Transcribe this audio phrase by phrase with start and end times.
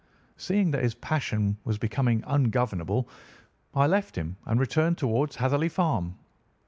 [0.35, 3.07] Seeing that his passion was becoming ungovernable,
[3.75, 6.17] I left him and returned towards Hatherley Farm.